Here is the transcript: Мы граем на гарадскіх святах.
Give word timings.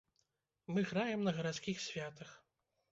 Мы 0.75 0.85
граем 0.93 1.21
на 1.29 1.35
гарадскіх 1.41 1.87
святах. 1.91 2.35